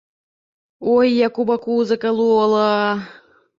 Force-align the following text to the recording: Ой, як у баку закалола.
Ой, 0.93 1.07
як 1.27 1.33
у 1.45 1.45
баку 1.51 1.77
закалола. 1.91 2.67